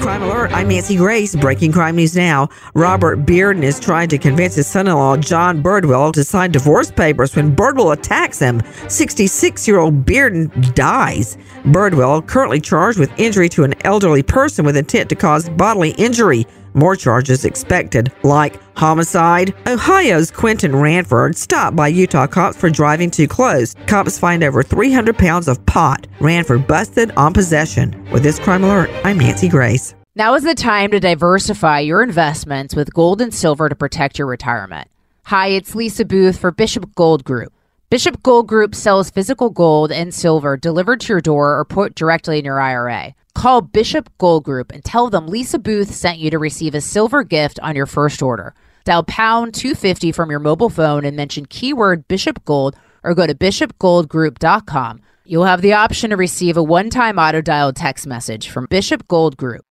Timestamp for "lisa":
35.74-36.04, 45.26-45.58